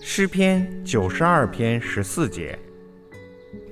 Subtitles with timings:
[0.00, 2.58] 诗篇九十二篇十四节，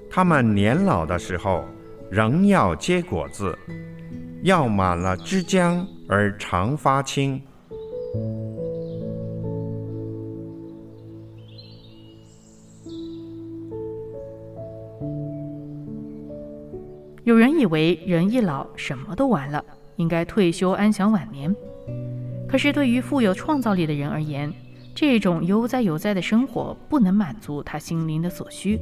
[0.08, 1.64] 他们年老的时候，
[2.10, 3.56] 仍要结果子，
[4.42, 7.42] 要满了枝浆而常发青。
[17.24, 19.62] 有人以为人一老什么都完了，
[19.96, 21.54] 应该退休安享晚年。
[22.48, 24.52] 可是对于富有创造力的人而言，
[24.94, 28.80] 这种悠哉悠哉的生活不能满足他心灵的所需。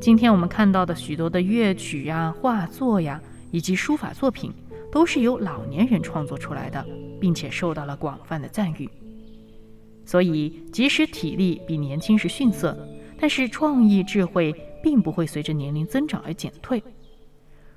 [0.00, 4.52] 今天我们看到的许多的乐曲呀、画作呀，以及书法作品，
[4.90, 6.84] 都是由老年人创作出来的，
[7.20, 8.88] 并且受到了广泛的赞誉。
[10.06, 12.78] 所以，即使体力比年轻时逊色，
[13.20, 16.82] 但是创意智慧并不会随着年龄增长而减退。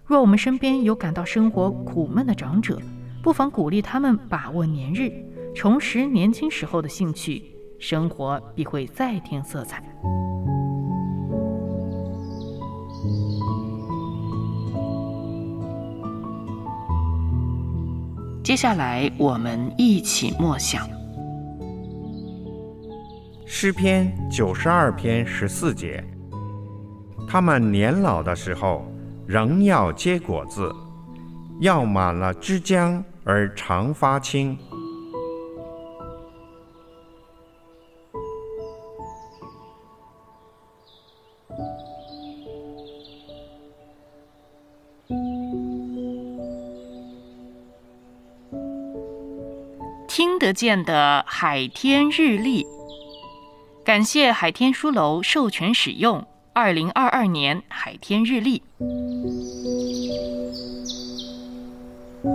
[0.05, 2.79] 若我们身边有感到生活苦闷的长者，
[3.23, 5.11] 不妨鼓励他们把握年日，
[5.53, 9.83] 重拾年轻时候的兴趣，生活必会再添色彩。
[18.43, 20.89] 接下来，我们一起默想
[23.45, 26.03] 诗篇九十二篇十四节：
[27.27, 28.83] 他们年老的时候。
[29.27, 30.69] 仍要结果子，
[31.61, 34.57] 要满了枝浆而常发青。
[50.07, 52.65] 听得见的海天日历，
[53.85, 56.25] 感谢海天书楼授权使用。
[56.53, 58.61] 二零二二年海天日历。
[62.23, 62.29] 收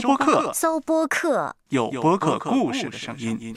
[0.00, 3.54] 播客，搜播客，有播客故事的声音。